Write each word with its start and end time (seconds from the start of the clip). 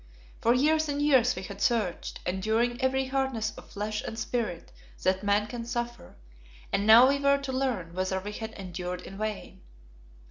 For 0.39 0.55
years 0.55 0.89
and 0.89 0.99
years 0.99 1.35
we 1.35 1.43
had 1.43 1.61
searched, 1.61 2.21
enduring 2.25 2.81
every 2.81 3.05
hardness 3.05 3.51
of 3.55 3.69
flesh 3.69 4.01
and 4.01 4.17
spirit 4.17 4.71
that 5.03 5.21
man 5.21 5.45
can 5.45 5.63
suffer, 5.63 6.15
and 6.73 6.87
now 6.87 7.07
we 7.07 7.19
were 7.19 7.37
to 7.37 7.53
learn 7.53 7.93
whether 7.93 8.19
we 8.19 8.31
had 8.31 8.53
endured 8.53 9.01
in 9.01 9.19
vain. 9.19 9.61